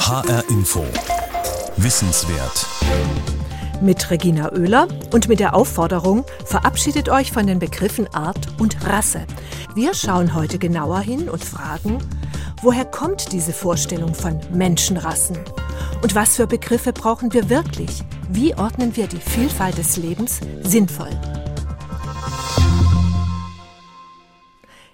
[0.00, 0.84] HR Info.
[1.76, 2.66] Wissenswert.
[3.80, 9.26] Mit Regina Oehler und mit der Aufforderung, verabschiedet euch von den Begriffen Art und Rasse.
[9.74, 11.98] Wir schauen heute genauer hin und fragen,
[12.62, 15.38] woher kommt diese Vorstellung von Menschenrassen?
[16.02, 18.02] Und was für Begriffe brauchen wir wirklich?
[18.30, 21.10] Wie ordnen wir die Vielfalt des Lebens sinnvoll?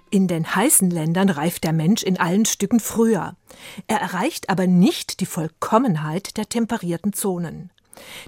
[0.09, 3.35] In den heißen Ländern reift der Mensch in allen Stücken früher.
[3.87, 7.71] Er erreicht aber nicht die Vollkommenheit der temperierten Zonen.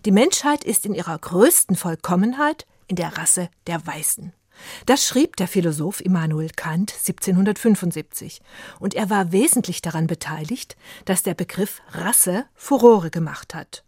[0.06, 4.34] Die Menschheit ist in ihrer größten Vollkommenheit in der Rasse der Weißen.
[4.86, 8.42] Das schrieb der Philosoph Immanuel Kant 1775,
[8.80, 13.84] und er war wesentlich daran beteiligt, dass der Begriff Rasse Furore gemacht hat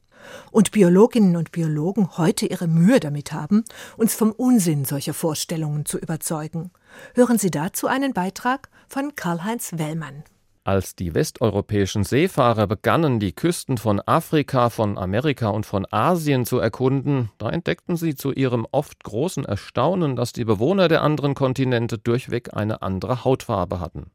[0.52, 3.64] und Biologinnen und Biologen heute ihre Mühe damit haben,
[3.98, 6.72] uns vom Unsinn solcher Vorstellungen zu überzeugen.
[7.16, 10.24] Hören Sie dazu einen Beitrag von Karl-Heinz Wellmann.
[10.64, 16.60] Als die westeuropäischen Seefahrer begannen, die Küsten von Afrika, von Amerika und von Asien zu
[16.60, 21.98] erkunden, da entdeckten sie zu ihrem oft großen Erstaunen, dass die Bewohner der anderen Kontinente
[21.98, 24.12] durchweg eine andere Hautfarbe hatten.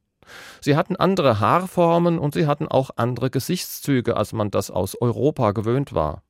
[0.60, 5.52] Sie hatten andere Haarformen und sie hatten auch andere Gesichtszüge, als man das aus Europa
[5.52, 6.22] gewöhnt war.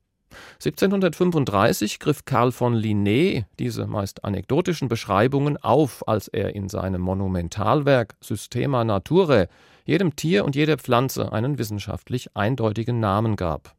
[0.55, 8.15] 1735 griff Karl von Linné diese meist anekdotischen Beschreibungen auf, als er in seinem Monumentalwerk
[8.21, 9.47] Systema Naturae
[9.85, 13.75] jedem Tier und jeder Pflanze einen wissenschaftlich eindeutigen Namen gab.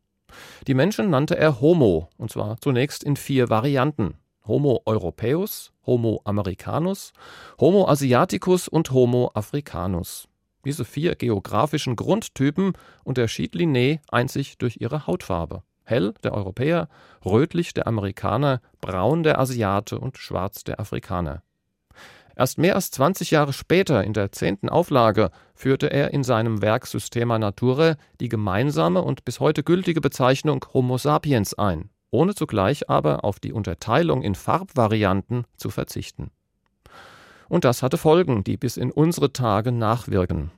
[0.67, 4.15] Die Menschen nannte er Homo, und zwar zunächst in vier Varianten.
[4.49, 7.13] Homo europaeus, Homo americanus,
[7.61, 10.27] Homo asiaticus und Homo africanus.
[10.65, 12.73] Diese vier geografischen Grundtypen
[13.05, 15.63] unterschied Linné einzig durch ihre Hautfarbe.
[15.85, 16.89] Hell der Europäer,
[17.25, 21.43] rötlich der Amerikaner, braun der Asiate und schwarz der Afrikaner.
[22.35, 26.87] Erst mehr als 20 Jahre später, in der zehnten Auflage, führte er in seinem Werk
[26.87, 33.25] Systema Naturae die gemeinsame und bis heute gültige Bezeichnung Homo sapiens ein ohne zugleich aber
[33.25, 36.31] auf die Unterteilung in Farbvarianten zu verzichten.
[37.49, 40.51] Und das hatte Folgen, die bis in unsere Tage nachwirken.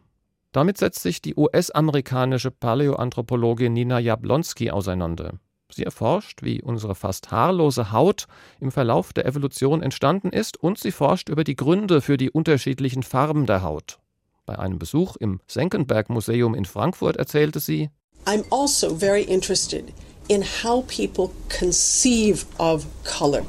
[0.53, 5.34] Damit setzt sich die US-amerikanische Paläoanthropologin Nina Jablonski auseinander.
[5.72, 8.27] Sie erforscht, wie unsere fast haarlose Haut
[8.59, 13.05] im Verlauf der Evolution entstanden ist und sie forscht über die Gründe für die unterschiedlichen
[13.05, 14.00] Farben der Haut.
[14.47, 17.91] Bei einem Besuch im Senckenberg Museum in Frankfurt erzählte sie
[18.27, 19.84] I'm also very interested
[20.30, 23.44] in how people conceive of color.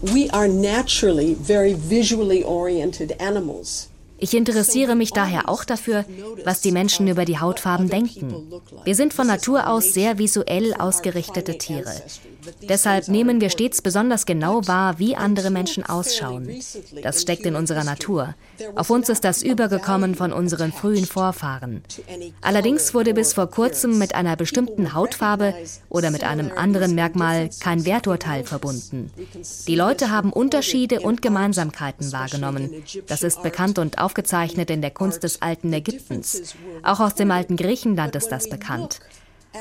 [0.00, 3.88] We are naturally very visually oriented animals.
[4.18, 6.04] Ich interessiere mich daher auch dafür,
[6.44, 8.48] was die Menschen über die Hautfarben denken.
[8.84, 11.92] Wir sind von Natur aus sehr visuell ausgerichtete Tiere.
[12.62, 16.48] Deshalb nehmen wir stets besonders genau wahr, wie andere Menschen ausschauen.
[17.02, 18.34] Das steckt in unserer Natur.
[18.74, 21.82] Auf uns ist das übergekommen von unseren frühen Vorfahren.
[22.40, 25.54] Allerdings wurde bis vor kurzem mit einer bestimmten Hautfarbe
[25.88, 29.10] oder mit einem anderen Merkmal kein Werturteil verbunden.
[29.66, 32.70] Die Leute haben Unterschiede und Gemeinsamkeiten wahrgenommen.
[33.06, 36.54] Das ist bekannt und aufgezeichnet in der Kunst des alten Ägyptens.
[36.82, 39.00] Auch aus dem alten Griechenland ist das bekannt.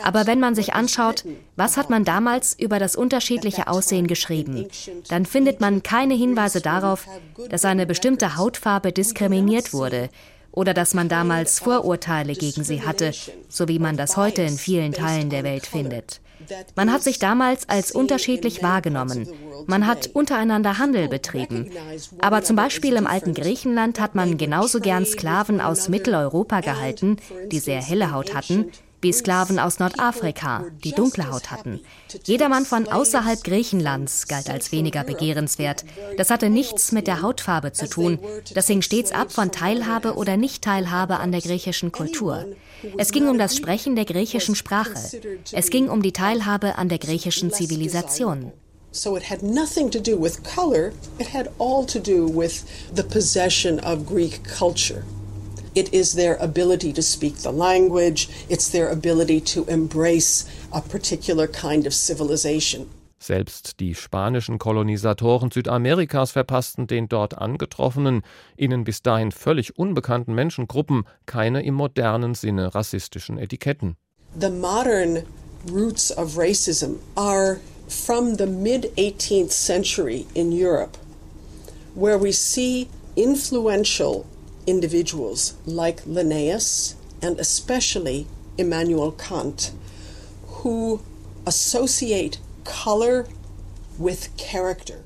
[0.02, 1.24] Aber wenn man sich anschaut,
[1.56, 4.68] was hat man damals über das unterschiedliche Aussehen geschrieben,
[5.10, 7.06] dann findet man keine Hinweise darauf,
[7.50, 10.10] dass eine bestimmte Hautfarbe diskriminiert wurde
[10.52, 13.12] oder dass man damals Vorurteile gegen sie hatte,
[13.50, 16.22] so wie man das heute in vielen Teilen der Welt findet.
[16.76, 19.28] Man hat sich damals als unterschiedlich wahrgenommen.
[19.66, 21.72] Man hat untereinander Handel betrieben.
[22.20, 27.18] Aber zum Beispiel im alten Griechenland hat man genauso gern Sklaven aus Mitteleuropa gehalten,
[27.52, 28.72] die sehr helle Haut hatten,
[29.04, 31.82] wie Sklaven aus Nordafrika, die dunkle Haut hatten.
[32.24, 35.86] Jedermann von außerhalb Griechenlands galt als weniger begehrenswert.
[36.18, 38.20] Das hatte nichts mit der Hautfarbe zu tun.
[38.54, 42.46] Das hing stets ab von Teilhabe oder Nichtteilhabe an der griechischen Kultur.
[42.98, 44.96] Es ging um das Sprechen der griechischen Sprache.
[45.52, 48.52] Es ging um die Teilhabe an der griechischen Zivilisation.
[48.96, 53.02] So it had nothing to do with color, it had all to do with the
[53.02, 55.04] possession of Greek culture.
[55.76, 61.48] It is their ability to speak the language, it's their ability to embrace a particular
[61.48, 62.90] kind of civilization.
[63.18, 68.22] Selbst die spanischen Kolonisatoren Südamerikas verpassten den dort angetroffenen,
[68.58, 73.96] ihnen bis dahin völlig unbekannten Menschengruppen keine im modernen Sinne rassistischen Etiketten.
[74.38, 75.24] The modern
[75.72, 80.98] roots of racism are from the mid 18th century in Europe,
[81.96, 84.26] where we see influential
[84.66, 88.28] individuals like Linnaeus and especially
[88.58, 89.72] Immanuel Kant,
[90.48, 91.02] who
[91.46, 93.26] associate color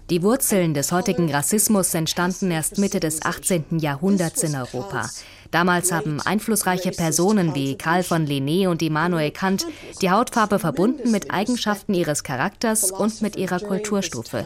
[0.09, 3.79] Die Wurzeln des heutigen Rassismus entstanden erst Mitte des 18.
[3.79, 5.09] Jahrhunderts in Europa.
[5.51, 9.67] Damals haben einflussreiche Personen wie Karl von Linné und Immanuel Kant
[10.01, 14.45] die Hautfarbe verbunden mit Eigenschaften ihres Charakters und mit ihrer Kulturstufe.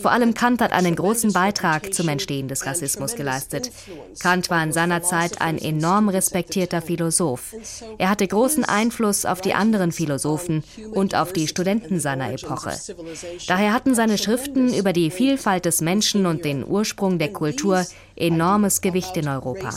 [0.00, 3.70] Vor allem Kant hat einen großen Beitrag zum Entstehen des Rassismus geleistet.
[4.20, 7.54] Kant war in seiner Zeit ein enorm respektierter Philosoph.
[7.98, 12.72] Er hatte großen Einfluss auf die anderen Philosophen und auf die Studenten seiner Epoche.
[13.46, 17.84] Daher hatten seine Schriften über die Vielfalt des Menschen und den Ursprung der Kultur
[18.16, 19.72] enormes Gewicht in Europa.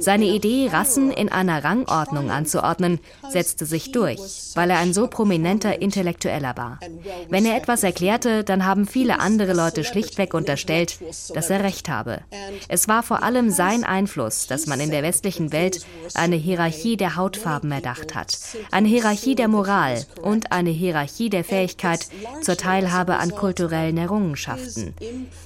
[0.00, 3.00] Seine Idee, Rassen in einer Rangordnung anzuordnen,
[3.30, 4.20] setzte sich durch,
[4.54, 6.80] weil er ein so prominenter Intellektueller war.
[7.28, 10.98] Wenn er etwas erklärte, dann haben viele andere Leute schlichtweg unterstellt,
[11.34, 12.20] dass er recht habe.
[12.68, 17.16] Es war vor allem sein Einfluss, dass man in der westlichen Welt eine Hierarchie der
[17.16, 18.36] Hautfarben erdacht hat,
[18.70, 22.06] eine Hierarchie der Moral und eine Hierarchie der Fähigkeit
[22.42, 24.94] zur Teilhabe an kulturellen Errungenschaften.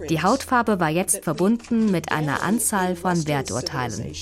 [0.09, 4.13] Die Hautfarbe war jetzt verbunden mit einer einer Anzahl von Werturteilen.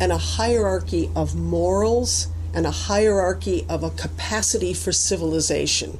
[0.00, 5.98] and a hierarchy of morals and a hierarchy of a capacity for civilization.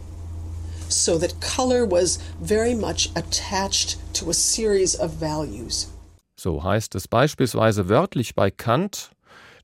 [0.88, 5.88] So that color was very much attached to a series of values.
[6.36, 9.10] So heißt es beispielsweise wörtlich bei Kant,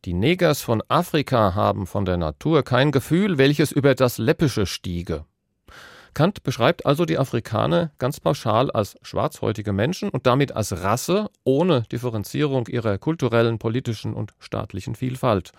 [0.04, 5.24] die Negers von Afrika haben von der Natur kein Gefühl, welches über das Läppische stiege.
[6.18, 11.82] Kant beschreibt also die Afrikaner ganz pauschal als schwarzhäutige Menschen und damit als Rasse ohne
[11.92, 15.52] Differenzierung ihrer kulturellen, politischen und staatlichen Vielfalt.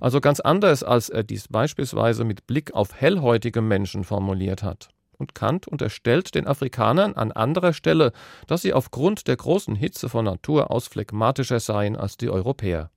[0.00, 4.88] Also ganz anders, als er dies beispielsweise mit Blick auf hellhäutige Menschen formuliert hat.
[5.18, 8.12] Und Kant unterstellt den Afrikanern an anderer Stelle,
[8.46, 12.88] dass sie aufgrund der großen Hitze von Natur aus phlegmatischer seien als die Europäer.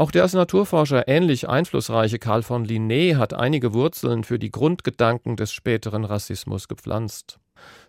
[0.00, 5.36] Auch der als Naturforscher ähnlich einflussreiche Karl von Linné hat einige Wurzeln für die Grundgedanken
[5.36, 7.38] des späteren Rassismus gepflanzt.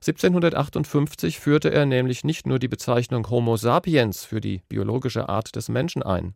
[0.01, 5.69] 1758 führte er nämlich nicht nur die Bezeichnung Homo sapiens für die biologische Art des
[5.69, 6.35] Menschen ein.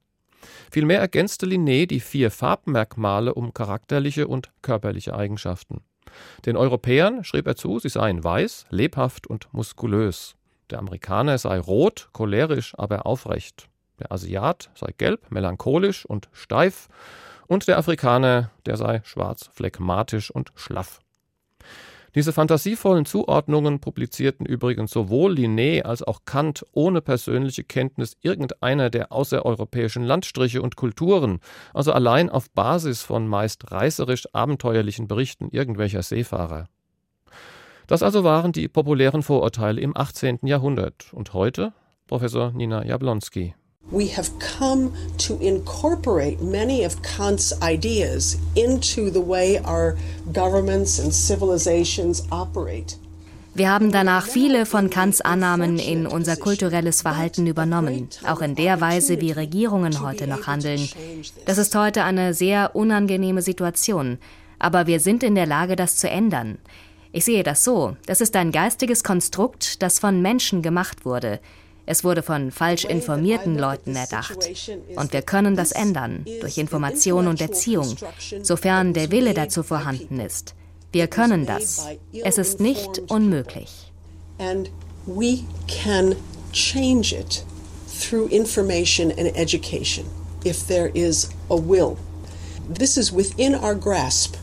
[0.72, 5.82] Vielmehr ergänzte Linné die vier Farbmerkmale um charakterliche und körperliche Eigenschaften.
[6.46, 10.38] Den Europäern schrieb er zu, sie seien weiß, lebhaft und muskulös.
[10.70, 13.68] Der Amerikaner sei rot, cholerisch, aber aufrecht.
[14.00, 16.88] Der Asiat sei gelb, melancholisch und steif,
[17.48, 21.00] und der Afrikaner, der sei schwarz, phlegmatisch und schlaff.
[22.16, 29.12] Diese fantasievollen Zuordnungen publizierten übrigens sowohl Linné als auch Kant ohne persönliche Kenntnis irgendeiner der
[29.12, 31.40] außereuropäischen Landstriche und Kulturen,
[31.74, 36.70] also allein auf Basis von meist reißerisch abenteuerlichen Berichten irgendwelcher Seefahrer.
[37.86, 40.40] Das also waren die populären Vorurteile im 18.
[40.44, 41.12] Jahrhundert.
[41.12, 41.74] Und heute,
[42.08, 43.56] Professor Nina Jablonski
[43.92, 49.96] we have come to incorporate many of Kant's ideas into the way our
[50.34, 52.98] governments and civilizations operate.
[53.54, 58.82] Wir haben danach viele von Kants Annahmen in unser kulturelles Verhalten übernommen, auch in der
[58.82, 60.90] Weise, wie Regierungen heute noch handeln.
[61.46, 64.18] Das ist heute eine sehr unangenehme Situation,
[64.60, 66.58] aber wir sind in der Lage, das zu ändern.
[67.14, 71.40] Ich sehe das so, das ist ein geistiges Konstrukt, das von Menschen gemacht wurde.
[71.86, 74.50] Es wurde von falsch informierten Leuten erdacht.
[74.96, 77.96] Und wir können das ändern durch Information und Erziehung,
[78.42, 80.56] sofern der Wille dazu vorhanden ist.
[80.92, 81.86] Wir können das.
[82.24, 83.92] Es ist nicht unmöglich.
[84.38, 84.70] And
[85.06, 86.16] we can
[86.52, 87.44] change it
[88.00, 90.06] through information and education
[90.46, 91.98] if there is a will.
[92.74, 94.38] This is within our grasp.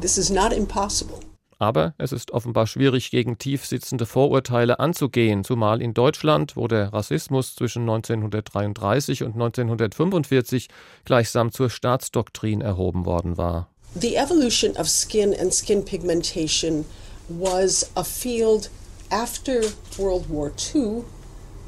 [0.00, 1.23] This is not impossible.
[1.58, 6.92] Aber es ist offenbar schwierig, gegen tief sitzende Vorurteile anzugehen, zumal in Deutschland, wo der
[6.92, 10.68] Rassismus zwischen 1933 und 1945
[11.04, 13.68] gleichsam zur Staatsdoktrin erhoben worden war.
[13.94, 16.84] The evolution of skin and skin pigmentation
[17.28, 18.70] was a field
[19.10, 19.60] after
[19.96, 21.04] World War II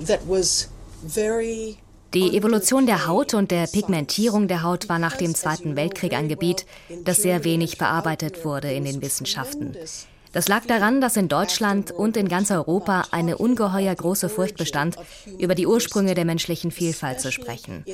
[0.05, 0.69] that was
[1.03, 1.79] very
[2.15, 6.29] die Evolution der Haut und der Pigmentierung der Haut war nach dem Zweiten Weltkrieg ein
[6.29, 6.65] Gebiet,
[7.05, 9.77] das sehr wenig bearbeitet wurde in den Wissenschaften.
[10.37, 14.97] Das lag daran, dass in Deutschland und in ganz Europa eine ungeheuer große Furcht bestand,
[15.39, 17.87] über die Ursprünge der menschlichen Vielfalt zu sprechen.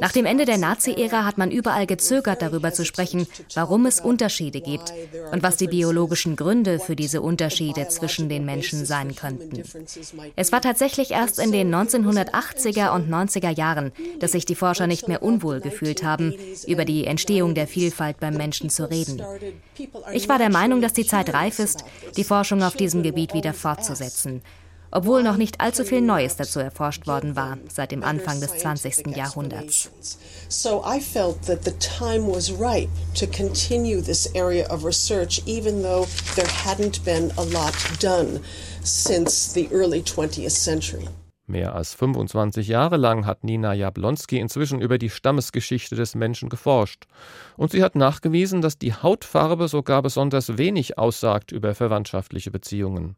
[0.00, 4.60] Nach dem Ende der Nazi-Ära hat man überall gezögert, darüber zu sprechen, warum es Unterschiede
[4.60, 4.92] gibt
[5.30, 9.62] und was die biologischen Gründe für diese Unterschiede zwischen den Menschen sein könnten.
[10.34, 15.06] Es war tatsächlich erst in den 1980er und 90er Jahren, dass sich die Forscher nicht
[15.06, 16.34] mehr unwohl gefühlt haben,
[16.66, 19.22] über die Entstehung der Vielfalt beim Menschen zu reden.
[20.12, 21.83] Ich war der Meinung, dass die Zeit reif ist,
[22.16, 24.42] die Forschung auf diesem Gebiet wieder fortzusetzen,
[24.90, 29.16] obwohl noch nicht allzu viel Neues dazu erforscht worden war seit dem Anfang des 20.
[29.16, 29.90] Jahrhunderts.
[30.48, 35.82] So I felt that the time was ripe to continue this area of research even
[35.82, 38.40] though there hadn't been a lot done
[38.84, 41.08] since the early 20th century.
[41.46, 47.04] Mehr als 25 Jahre lang hat Nina Jablonski inzwischen über die Stammesgeschichte des Menschen geforscht.
[47.58, 53.16] Und sie hat nachgewiesen, dass die Hautfarbe sogar besonders wenig aussagt über verwandtschaftliche Beziehungen.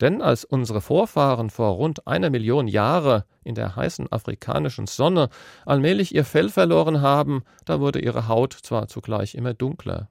[0.00, 5.28] Denn als unsere Vorfahren vor rund einer Million Jahre in der heißen afrikanischen Sonne
[5.66, 10.08] allmählich ihr Fell verloren haben, da wurde ihre Haut zwar zugleich immer dunkler.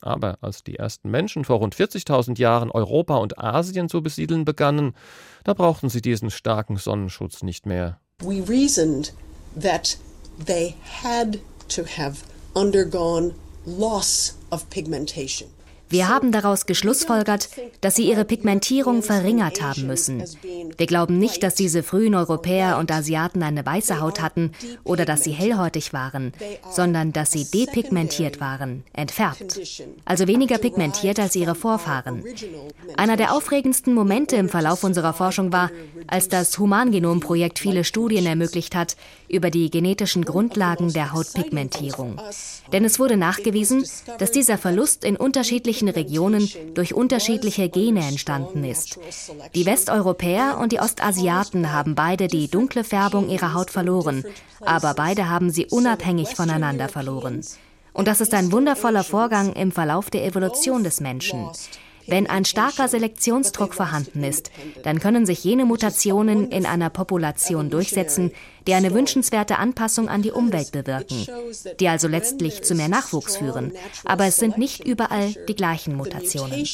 [0.00, 4.94] Aber als die ersten Menschen vor rund 40.000 Jahren Europa und Asien zu besiedeln begannen,
[5.44, 8.00] da brauchten sie diesen starken Sonnenschutz nicht mehr.
[8.22, 9.12] We reasoned
[9.60, 9.96] that
[10.44, 11.38] they had
[11.68, 15.48] to have undergone loss of pigmentation.
[15.90, 17.48] Wir haben daraus geschlussfolgert,
[17.80, 20.22] dass sie ihre Pigmentierung verringert haben müssen.
[20.76, 24.52] Wir glauben nicht, dass diese frühen Europäer und Asiaten eine weiße Haut hatten
[24.84, 26.32] oder dass sie hellhäutig waren,
[26.70, 29.60] sondern dass sie depigmentiert waren, entfärbt.
[30.04, 32.22] Also weniger pigmentiert als ihre Vorfahren.
[32.96, 35.72] Einer der aufregendsten Momente im Verlauf unserer Forschung war,
[36.06, 38.96] als das Humangenom-Projekt viele Studien ermöglicht hat
[39.28, 42.20] über die genetischen Grundlagen der Hautpigmentierung.
[42.72, 43.84] Denn es wurde nachgewiesen,
[44.18, 48.98] dass dieser Verlust in unterschiedlichen unterschiedlichen Regionen durch unterschiedliche Gene entstanden ist.
[49.54, 54.24] Die Westeuropäer und die Ostasiaten haben beide die dunkle Färbung ihrer Haut verloren,
[54.60, 57.42] aber beide haben sie unabhängig voneinander verloren.
[57.92, 61.48] Und das ist ein wundervoller Vorgang im Verlauf der Evolution des Menschen.
[62.10, 64.50] Wenn ein starker Selektionsdruck vorhanden ist,
[64.82, 68.32] dann können sich jene Mutationen in einer Population durchsetzen,
[68.66, 71.26] die eine wünschenswerte Anpassung an die Umwelt bewirken,
[71.78, 73.72] die also letztlich zu mehr Nachwuchs führen.
[74.04, 76.66] Aber es sind nicht überall die gleichen Mutationen.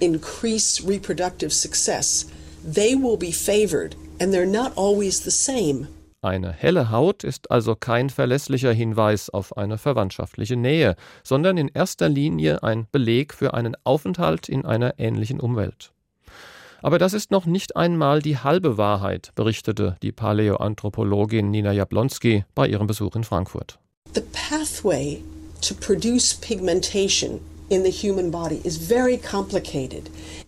[0.00, 2.24] increase reproductive success,
[2.64, 5.88] they will be favored, and they're not always the same.
[6.22, 12.10] Eine helle Haut ist also kein verlässlicher Hinweis auf eine verwandtschaftliche Nähe, sondern in erster
[12.10, 15.92] Linie ein Beleg für einen Aufenthalt in einer ähnlichen Umwelt.
[16.82, 22.68] Aber das ist noch nicht einmal die halbe Wahrheit, berichtete die Paläoanthropologin Nina Jablonski bei
[22.68, 23.78] ihrem Besuch in Frankfurt.
[24.14, 25.22] The pathway
[25.62, 27.40] to produce pigmentation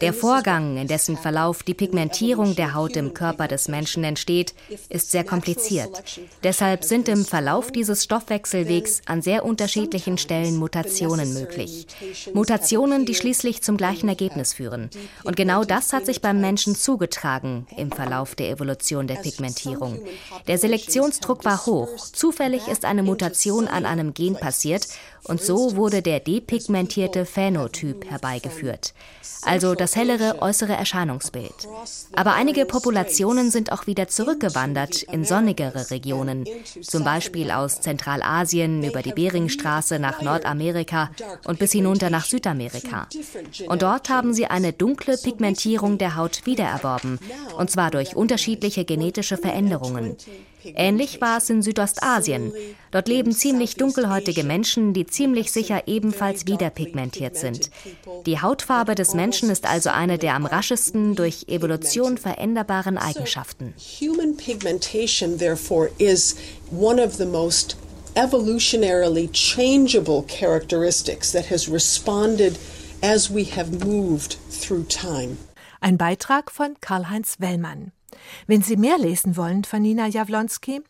[0.01, 4.55] Der Vorgang, in dessen Verlauf die Pigmentierung der Haut im Körper des Menschen entsteht,
[4.89, 6.03] ist sehr kompliziert.
[6.43, 11.87] Deshalb sind im Verlauf dieses Stoffwechselwegs an sehr unterschiedlichen Stellen Mutationen möglich.
[12.35, 14.91] Mutationen, die schließlich zum gleichen Ergebnis führen.
[15.23, 20.01] Und genau das hat sich beim Menschen zugetragen im Verlauf der Evolution der Pigmentierung.
[20.49, 21.97] Der Selektionsdruck war hoch.
[22.13, 24.89] Zufällig ist eine Mutation an einem Gen passiert
[25.25, 28.95] und so wurde der depigmentierte Phänotyp herbeigeführt,
[29.43, 31.69] also das hellere äußere Erscheinungsbild.
[32.15, 36.47] Aber einige Populationen sind auch wieder zurückgewandert in sonnigere Regionen,
[36.81, 41.11] zum Beispiel aus Zentralasien über die Beringstraße nach Nordamerika
[41.45, 43.09] und bis hinunter nach Südamerika.
[43.67, 47.19] Und dort haben sie eine dunkle Pigmentierung der Haut wiedererworben,
[47.57, 50.17] und zwar durch unterschiedliche genetische Veränderungen.
[50.65, 52.53] Ähnlich war es in Südostasien.
[52.91, 57.71] Dort leben ziemlich dunkelhäutige Menschen, die ziemlich sicher ebenfalls wiederpigmentiert sind.
[58.27, 63.75] Die Hautfarbe des Menschen ist also eine der am raschesten durch Evolution veränderbaren Eigenschaften.
[64.01, 66.37] Human pigmentation therefore is
[66.71, 67.77] one of the most
[68.15, 72.59] evolutionarily changeable characteristics that has responded
[73.03, 75.39] as we have moved through time.
[75.81, 77.93] Ein Beitrag von Karl-Heinz Wellmann.
[78.47, 80.81] Wenn Sie mehr lesen wollen von Nina Jawlonski,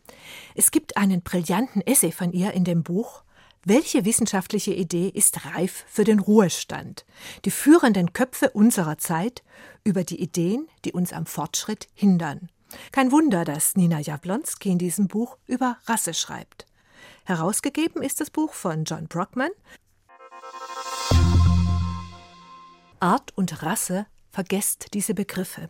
[0.55, 3.23] es gibt einen brillanten Essay von ihr in dem Buch
[3.65, 7.05] welche wissenschaftliche Idee ist reif für den Ruhestand?
[7.45, 9.41] Die führenden Köpfe unserer Zeit
[9.85, 12.49] über die Ideen, die uns am Fortschritt hindern.
[12.91, 16.65] Kein Wunder, dass Nina Jablonski in diesem Buch über Rasse schreibt.
[17.23, 19.51] Herausgegeben ist das Buch von John Brockman.
[22.99, 25.69] Art und Rasse vergesst diese Begriffe.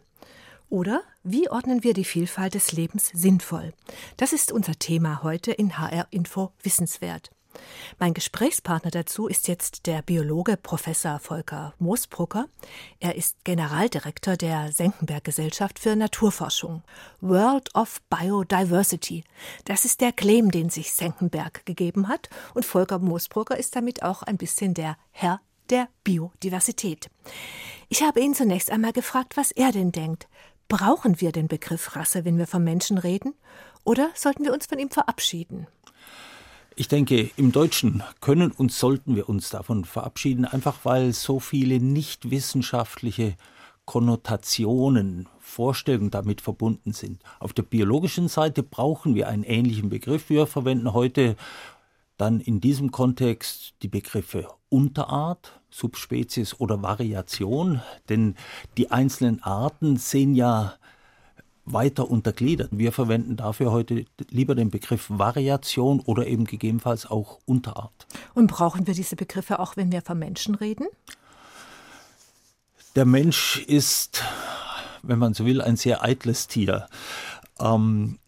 [0.69, 3.73] Oder wie ordnen wir die Vielfalt des Lebens sinnvoll?
[4.17, 7.31] Das ist unser Thema heute in HR Info Wissenswert.
[7.99, 12.47] Mein Gesprächspartner dazu ist jetzt der Biologe Professor Volker Moosbrucker.
[12.99, 16.83] Er ist Generaldirektor der Senckenberg Gesellschaft für Naturforschung.
[17.21, 19.23] World of Biodiversity.
[19.65, 22.29] Das ist der Claim, den sich Senckenberg gegeben hat.
[22.53, 25.39] Und Volker Moosbrucker ist damit auch ein bisschen der Herr
[25.69, 27.09] der Biodiversität.
[27.89, 30.27] Ich habe ihn zunächst einmal gefragt, was er denn denkt.
[30.75, 33.35] Brauchen wir den Begriff Rasse, wenn wir vom Menschen reden?
[33.83, 35.67] Oder sollten wir uns von ihm verabschieden?
[36.75, 41.79] Ich denke, im Deutschen können und sollten wir uns davon verabschieden, einfach weil so viele
[41.79, 43.35] nicht wissenschaftliche
[43.85, 47.21] Konnotationen, Vorstellungen damit verbunden sind.
[47.39, 50.31] Auf der biologischen Seite brauchen wir einen ähnlichen Begriff.
[50.31, 51.35] Wir verwenden heute
[52.17, 58.35] dann in diesem Kontext die Begriffe Unterart, Subspezies oder Variation, denn
[58.77, 60.73] die einzelnen Arten sehen ja
[61.65, 62.69] weiter untergliedert.
[62.71, 68.07] Wir verwenden dafür heute lieber den Begriff Variation oder eben gegebenenfalls auch Unterart.
[68.33, 70.87] Und brauchen wir diese Begriffe auch, wenn wir von Menschen reden?
[72.95, 74.23] Der Mensch ist,
[75.01, 76.87] wenn man so will, ein sehr eitles Tier.
[77.59, 78.19] Ähm,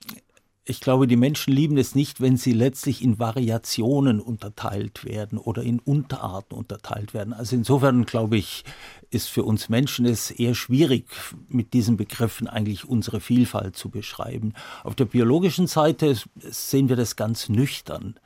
[0.67, 5.61] ich glaube, die Menschen lieben es nicht, wenn sie letztlich in Variationen unterteilt werden oder
[5.61, 7.33] in Unterarten unterteilt werden.
[7.33, 8.63] Also insofern, glaube ich,
[9.11, 11.05] ist für uns Menschen es eher schwierig,
[11.47, 14.53] mit diesen Begriffen eigentlich unsere Vielfalt zu beschreiben.
[14.83, 18.19] Auf der biologischen Seite sehen wir das ganz nüchtern.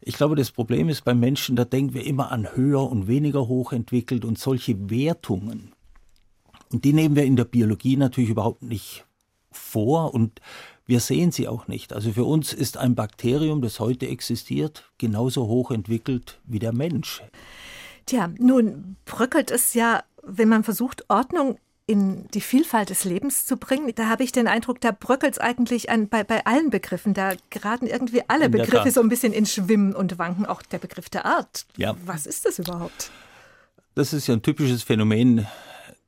[0.00, 3.48] Ich glaube, das Problem ist beim Menschen, da denken wir immer an höher und weniger
[3.48, 5.72] hochentwickelt und solche Wertungen.
[6.70, 9.04] Und die nehmen wir in der Biologie natürlich überhaupt nicht
[9.50, 10.40] vor und
[10.86, 11.92] wir sehen sie auch nicht.
[11.92, 17.22] Also für uns ist ein Bakterium, das heute existiert, genauso hoch entwickelt wie der Mensch.
[18.06, 23.56] Tja, nun bröckelt es ja, wenn man versucht, Ordnung in die Vielfalt des Lebens zu
[23.56, 23.92] bringen.
[23.94, 27.14] Da habe ich den Eindruck, da bröckelt es eigentlich an, bei, bei allen Begriffen.
[27.14, 30.46] Da geraten irgendwie alle Begriffe so ein bisschen in Schwimmen und Wanken.
[30.46, 31.66] Auch der Begriff der Art.
[31.76, 31.96] Ja.
[32.04, 33.10] Was ist das überhaupt?
[33.94, 35.46] Das ist ja ein typisches Phänomen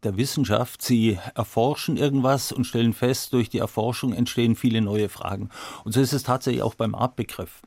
[0.03, 0.83] der Wissenschaft.
[0.83, 5.51] Sie erforschen irgendwas und stellen fest, durch die Erforschung entstehen viele neue Fragen.
[5.85, 7.63] Und so ist es tatsächlich auch beim Artbegriff.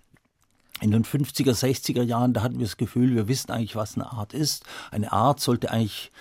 [0.81, 4.11] In den 50er, 60er Jahren, da hatten wir das Gefühl, wir wissen eigentlich, was eine
[4.11, 4.63] Art ist.
[4.89, 6.11] Eine Art sollte eigentlich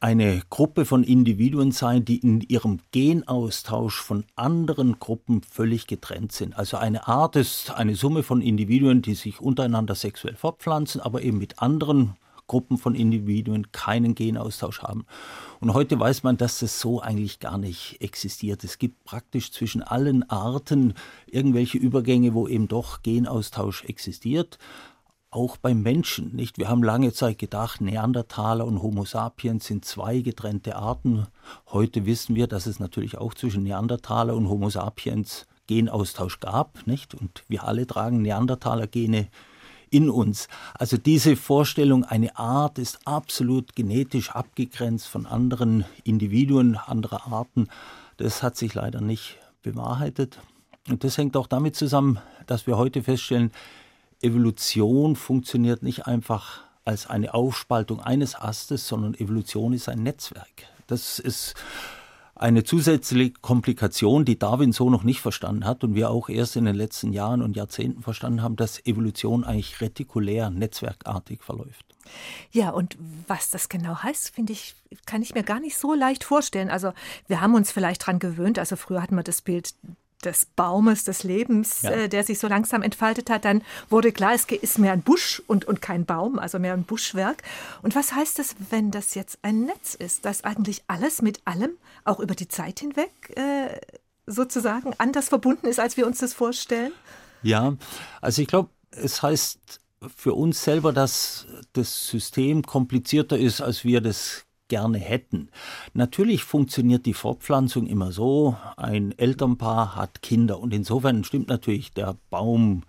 [0.00, 6.56] eine Gruppe von Individuen sein, die in ihrem Genaustausch von anderen Gruppen völlig getrennt sind.
[6.56, 11.38] Also eine Art ist eine Summe von Individuen, die sich untereinander sexuell fortpflanzen, aber eben
[11.38, 12.16] mit anderen
[12.48, 15.06] Gruppen von Individuen keinen Genaustausch haben.
[15.60, 18.64] Und heute weiß man, dass das so eigentlich gar nicht existiert.
[18.64, 20.94] Es gibt praktisch zwischen allen Arten
[21.26, 24.58] irgendwelche Übergänge, wo eben doch Genaustausch existiert.
[25.30, 26.56] Auch beim Menschen, nicht?
[26.56, 31.26] Wir haben lange Zeit gedacht, Neandertaler und Homo sapiens sind zwei getrennte Arten.
[31.70, 37.14] Heute wissen wir, dass es natürlich auch zwischen Neandertaler und Homo sapiens Genaustausch gab, nicht?
[37.14, 39.28] Und wir alle tragen Neandertaler-Gene
[39.90, 40.48] in uns.
[40.74, 47.68] Also diese Vorstellung, eine Art ist absolut genetisch abgegrenzt von anderen Individuen, anderer Arten,
[48.16, 50.38] das hat sich leider nicht bewahrheitet.
[50.88, 53.52] Und das hängt auch damit zusammen, dass wir heute feststellen,
[54.20, 60.64] Evolution funktioniert nicht einfach als eine Aufspaltung eines Astes, sondern Evolution ist ein Netzwerk.
[60.86, 61.54] Das ist
[62.38, 66.64] eine zusätzliche Komplikation, die Darwin so noch nicht verstanden hat und wir auch erst in
[66.64, 71.84] den letzten Jahren und Jahrzehnten verstanden haben, dass Evolution eigentlich retikulär, netzwerkartig verläuft.
[72.52, 72.96] Ja, und
[73.26, 74.74] was das genau heißt, finde ich,
[75.04, 76.70] kann ich mir gar nicht so leicht vorstellen.
[76.70, 76.92] Also
[77.26, 78.58] wir haben uns vielleicht daran gewöhnt.
[78.58, 79.74] Also früher hatten wir das Bild
[80.24, 81.90] des Baumes des Lebens, ja.
[81.90, 85.42] äh, der sich so langsam entfaltet hat, dann wurde klar, es ist mehr ein Busch
[85.46, 87.42] und, und kein Baum, also mehr ein Buschwerk.
[87.82, 91.70] Und was heißt das, wenn das jetzt ein Netz ist, das eigentlich alles mit allem,
[92.04, 93.78] auch über die Zeit hinweg, äh,
[94.26, 96.92] sozusagen anders verbunden ist, als wir uns das vorstellen?
[97.42, 97.76] Ja,
[98.20, 99.80] also ich glaube, es heißt
[100.16, 105.48] für uns selber, dass das System komplizierter ist, als wir das gerne hätten.
[105.94, 112.16] Natürlich funktioniert die Fortpflanzung immer so, ein Elternpaar hat Kinder und insofern stimmt natürlich der
[112.30, 112.84] Baum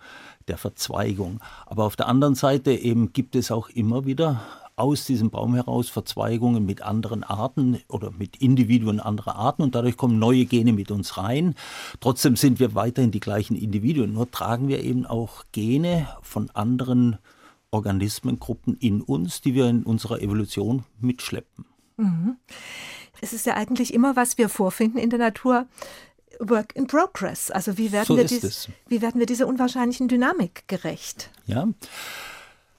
[0.47, 1.39] der Verzweigung.
[1.65, 4.41] Aber auf der anderen Seite eben gibt es auch immer wieder
[4.79, 9.97] aus diesem Baum heraus Verzweigungen mit anderen Arten oder mit Individuen anderer Arten und dadurch
[9.97, 11.53] kommen neue Gene mit uns rein.
[11.99, 17.17] Trotzdem sind wir weiterhin die gleichen Individuen, nur tragen wir eben auch Gene von anderen
[17.71, 21.65] Organismengruppen in uns, die wir in unserer Evolution mitschleppen.
[21.97, 22.37] Mhm.
[23.21, 25.67] Es ist ja eigentlich immer, was wir vorfinden in der Natur,
[26.39, 27.51] Work in Progress.
[27.51, 31.29] Also wie werden, so wir, dies, wie werden wir dieser unwahrscheinlichen Dynamik gerecht?
[31.45, 31.67] Ja.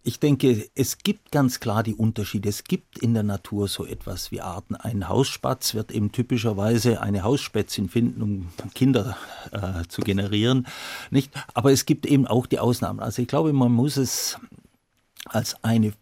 [0.03, 2.49] Ich denke, es gibt ganz klar die Unterschiede.
[2.49, 4.75] Es gibt in der Natur so etwas wie Arten.
[4.75, 9.19] Ein Hausspatz wird eben typischerweise eine Hausspätzin finden, um Kinder
[9.53, 10.67] äh, zu generieren.
[11.11, 11.31] Nicht?
[11.53, 13.01] Aber es gibt eben auch die Ausnahmen.
[13.01, 14.39] Also ich glaube, man muss es
[15.27, 15.93] als eine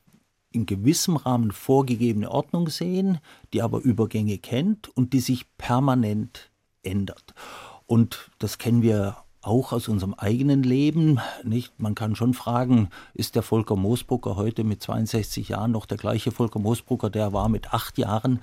[0.50, 3.18] in gewissem Rahmen vorgegebene Ordnung sehen,
[3.52, 6.50] die aber Übergänge kennt und die sich permanent
[6.82, 7.34] ändert.
[7.86, 11.20] Und das kennen wir auch aus unserem eigenen Leben.
[11.44, 11.78] Nicht?
[11.78, 16.32] Man kann schon fragen, ist der Volker Moosbrucker heute mit 62 Jahren noch der gleiche
[16.32, 18.40] Volker Moosbrucker, der war mit acht Jahren?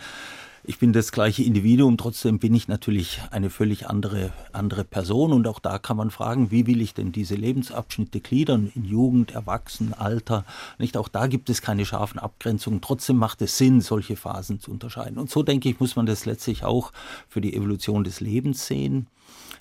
[0.68, 5.34] ich bin das gleiche Individuum, trotzdem bin ich natürlich eine völlig andere, andere Person.
[5.34, 9.32] Und auch da kann man fragen, wie will ich denn diese Lebensabschnitte gliedern in Jugend,
[9.32, 10.46] Erwachsenen, Alter?
[10.80, 12.82] Nicht auch da gibt es keine scharfen Abgrenzungen.
[12.82, 15.18] Trotzdem macht es Sinn, solche Phasen zu unterscheiden.
[15.18, 16.92] Und so denke ich, muss man das letztlich auch
[17.30, 19.08] für die Evolution des Lebens sehen.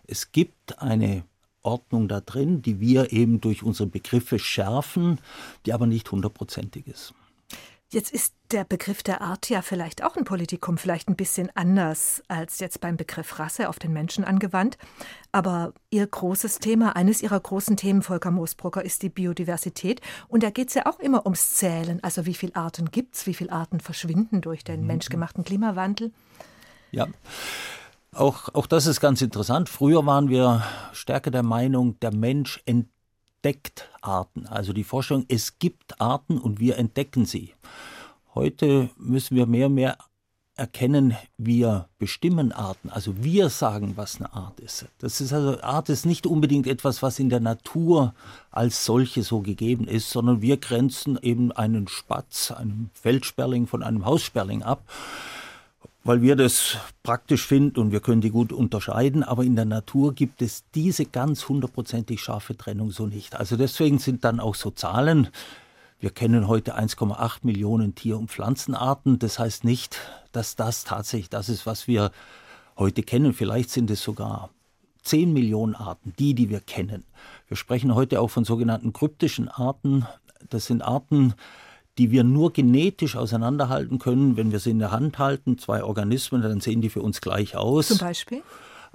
[0.06, 1.24] Es gibt eine
[1.62, 5.18] Ordnung da drin, die wir eben durch unsere Begriffe schärfen,
[5.66, 7.14] die aber nicht hundertprozentig ist.
[7.90, 12.24] Jetzt ist der Begriff der Art ja vielleicht auch ein Politikum, vielleicht ein bisschen anders
[12.26, 14.78] als jetzt beim Begriff Rasse auf den Menschen angewandt.
[15.30, 20.00] Aber Ihr großes Thema, eines Ihrer großen Themen, Volker Moosbrucker, ist die Biodiversität.
[20.26, 22.02] Und da geht es ja auch immer ums Zählen.
[22.02, 24.86] Also wie viele Arten gibt es, wie viele Arten verschwinden durch den mhm.
[24.88, 26.10] menschgemachten Klimawandel?
[26.90, 27.06] Ja.
[28.14, 29.68] Auch, auch das ist ganz interessant.
[29.68, 34.46] Früher waren wir stärker der Meinung, der Mensch entdeckt Arten.
[34.46, 37.54] Also die Forschung, es gibt Arten und wir entdecken sie.
[38.34, 39.98] Heute müssen wir mehr und mehr
[40.56, 42.88] erkennen, wir bestimmen Arten.
[42.88, 44.86] Also wir sagen, was eine Art ist.
[44.98, 48.14] Das ist also, Art ist nicht unbedingt etwas, was in der Natur
[48.52, 54.06] als solche so gegeben ist, sondern wir grenzen eben einen Spatz, einen Feldsperling von einem
[54.06, 54.84] Haussperling ab
[56.04, 60.14] weil wir das praktisch finden und wir können die gut unterscheiden, aber in der Natur
[60.14, 63.34] gibt es diese ganz hundertprozentig scharfe Trennung so nicht.
[63.34, 65.28] Also deswegen sind dann auch so Zahlen.
[65.98, 69.18] Wir kennen heute 1,8 Millionen Tier- und Pflanzenarten.
[69.18, 69.98] Das heißt nicht,
[70.32, 72.10] dass das tatsächlich das ist, was wir
[72.76, 73.32] heute kennen.
[73.32, 74.50] Vielleicht sind es sogar
[75.04, 77.04] 10 Millionen Arten, die, die wir kennen.
[77.48, 80.06] Wir sprechen heute auch von sogenannten kryptischen Arten.
[80.50, 81.32] Das sind Arten,
[81.98, 86.42] die wir nur genetisch auseinanderhalten können, wenn wir sie in der Hand halten, zwei Organismen,
[86.42, 87.88] dann sehen die für uns gleich aus.
[87.88, 88.42] Zum Beispiel?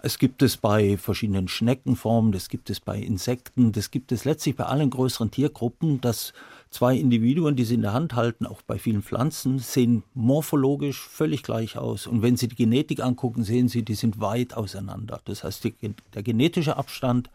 [0.01, 4.55] Es gibt es bei verschiedenen Schneckenformen, das gibt es bei Insekten, das gibt es letztlich
[4.55, 6.31] bei allen größeren Tiergruppen, dass
[6.69, 11.43] zwei Individuen, die sie in der Hand halten, auch bei vielen Pflanzen, sehen morphologisch völlig
[11.43, 12.07] gleich aus.
[12.07, 15.19] Und wenn Sie die Genetik angucken, sehen Sie, die sind weit auseinander.
[15.25, 15.73] Das heißt, die,
[16.13, 17.29] der genetische Abstand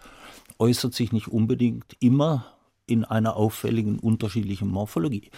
[0.58, 2.46] äußert sich nicht unbedingt immer
[2.86, 5.30] in einer auffälligen unterschiedlichen Morphologie.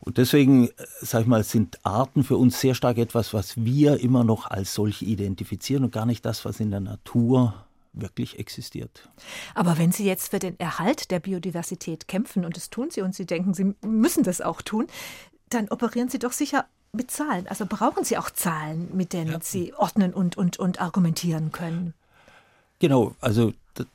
[0.00, 0.68] Und deswegen,
[1.00, 4.74] sag ich mal, sind Arten für uns sehr stark etwas, was wir immer noch als
[4.74, 7.54] solche identifizieren und gar nicht das, was in der Natur
[7.92, 9.08] wirklich existiert.
[9.54, 13.14] Aber wenn Sie jetzt für den Erhalt der Biodiversität kämpfen, und das tun Sie, und
[13.14, 14.86] Sie denken, Sie müssen das auch tun,
[15.48, 17.46] dann operieren Sie doch sicher mit Zahlen.
[17.48, 19.38] Also brauchen Sie auch Zahlen, mit denen ja.
[19.40, 21.94] Sie ordnen und, und, und argumentieren können.
[22.78, 23.54] Genau, also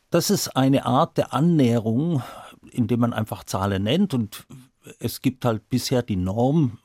[0.10, 2.24] das ist eine Art der Annäherung
[2.72, 4.46] indem man einfach Zahlen nennt und
[5.00, 6.80] es gibt halt bisher die Norm,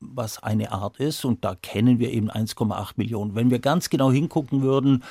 [0.00, 3.34] was eine Art ist und da kennen wir eben 1,8 Millionen.
[3.34, 5.04] Wenn wir ganz genau hingucken würden,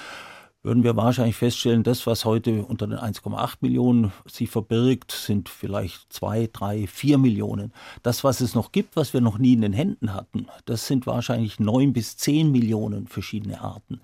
[0.61, 6.11] würden wir wahrscheinlich feststellen, das, was heute unter den 1,8 Millionen sich verbirgt, sind vielleicht
[6.11, 7.71] 2, 3, 4 Millionen.
[8.03, 11.07] Das, was es noch gibt, was wir noch nie in den Händen hatten, das sind
[11.07, 14.01] wahrscheinlich 9 bis 10 Millionen verschiedene Arten.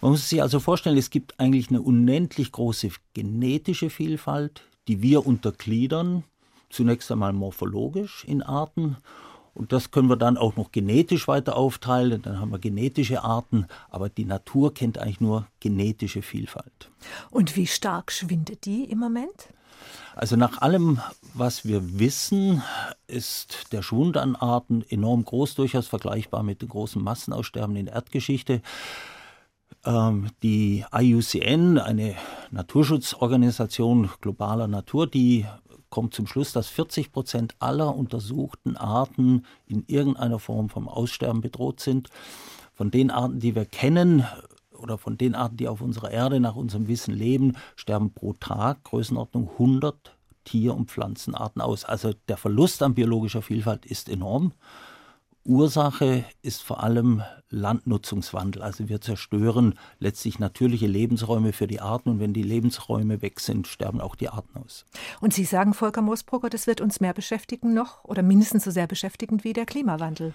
[0.00, 5.26] Man muss sich also vorstellen, es gibt eigentlich eine unendlich große genetische Vielfalt, die wir
[5.26, 6.24] untergliedern,
[6.70, 8.96] zunächst einmal morphologisch in Arten.
[9.54, 12.20] Und das können wir dann auch noch genetisch weiter aufteilen.
[12.20, 16.90] Dann haben wir genetische Arten, aber die Natur kennt eigentlich nur genetische Vielfalt.
[17.30, 19.48] Und wie stark schwindet die im Moment?
[20.14, 21.00] Also nach allem,
[21.34, 22.62] was wir wissen,
[23.06, 27.96] ist der Schwund an Arten enorm groß, durchaus vergleichbar mit den großen Massenaussterben in der
[27.96, 28.62] Erdgeschichte.
[29.86, 32.16] Ähm, die IUCN, eine
[32.50, 35.46] Naturschutzorganisation globaler Natur, die
[35.88, 41.80] kommt zum Schluss, dass 40 Prozent aller untersuchten Arten in irgendeiner Form vom Aussterben bedroht
[41.80, 42.10] sind.
[42.74, 44.26] Von den Arten, die wir kennen,
[44.76, 48.84] oder von den Arten, die auf unserer Erde nach unserem Wissen leben, sterben pro Tag
[48.84, 51.84] Größenordnung 100 Tier- und Pflanzenarten aus.
[51.84, 54.52] Also der Verlust an biologischer Vielfalt ist enorm.
[55.46, 58.62] Ursache ist vor allem Landnutzungswandel.
[58.62, 63.66] Also wir zerstören letztlich natürliche Lebensräume für die Arten und wenn die Lebensräume weg sind,
[63.66, 64.84] sterben auch die Arten aus.
[65.20, 68.86] Und Sie sagen, Volker Moosbrugger, das wird uns mehr beschäftigen noch oder mindestens so sehr
[68.86, 70.34] beschäftigen wie der Klimawandel.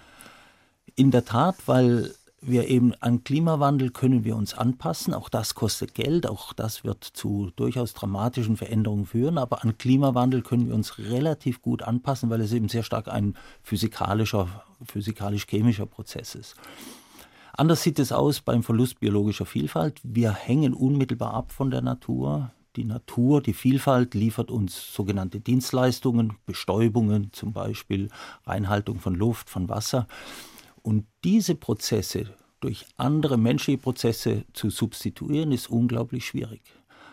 [0.94, 5.14] In der Tat, weil wir eben an Klimawandel können wir uns anpassen.
[5.14, 9.38] Auch das kostet Geld, auch das wird zu durchaus dramatischen Veränderungen führen.
[9.38, 13.36] Aber an Klimawandel können wir uns relativ gut anpassen, weil es eben sehr stark ein
[13.62, 14.48] physikalischer,
[14.84, 16.56] physikalisch-chemischer Prozess ist.
[17.54, 20.00] Anders sieht es aus beim Verlust biologischer Vielfalt.
[20.02, 22.50] Wir hängen unmittelbar ab von der Natur.
[22.76, 28.08] Die Natur, die Vielfalt liefert uns sogenannte Dienstleistungen, Bestäubungen zum Beispiel,
[28.46, 30.08] Reinhaltung von Luft, von Wasser.
[30.82, 32.26] Und diese Prozesse
[32.60, 36.62] durch andere menschliche Prozesse zu substituieren, ist unglaublich schwierig.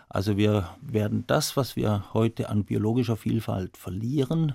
[0.08, 4.54] Also wir werden das, was wir heute an biologischer Vielfalt verlieren,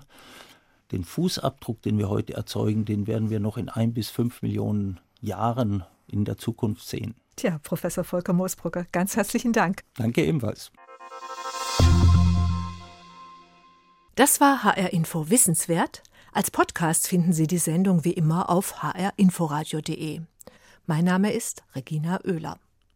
[0.92, 5.00] den Fußabdruck, den wir heute erzeugen, den werden wir noch in ein bis fünf Millionen
[5.22, 7.16] Jahren in der Zukunft sehen.
[7.36, 9.84] Tja, Professor Volker Moosbrugger, ganz herzlichen Dank.
[9.96, 10.72] Danke ebenfalls.
[14.16, 16.04] Das war HR Info Wissenswert.
[16.36, 20.20] Als Podcast finden Sie die Sendung wie immer auf hrinforadio.de.
[20.86, 22.60] Mein Name ist Regina Oehler.